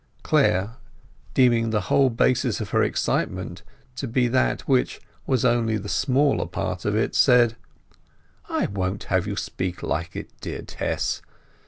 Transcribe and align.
Clare, 0.23 0.77
deeming 1.35 1.69
the 1.69 1.81
whole 1.81 2.09
basis 2.09 2.59
of 2.59 2.71
her 2.71 2.81
excitement 2.81 3.61
to 3.97 4.07
be 4.07 4.27
that 4.27 4.61
which 4.61 4.99
was 5.27 5.45
only 5.45 5.77
the 5.77 5.87
smaller 5.87 6.47
part 6.47 6.85
of 6.85 6.95
it, 6.95 7.13
said— 7.13 7.55
"I 8.49 8.65
won't 8.65 9.03
have 9.13 9.27
you 9.27 9.35
speak 9.35 9.83
like 9.83 10.15
it, 10.15 10.31
dear 10.41 10.63
Tess! 10.63 11.21